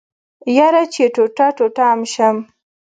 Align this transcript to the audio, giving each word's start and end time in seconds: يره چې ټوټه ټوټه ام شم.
يره 0.57 0.83
چې 0.93 1.03
ټوټه 1.15 1.47
ټوټه 1.57 1.85
ام 1.93 2.01
شم. 2.13 2.35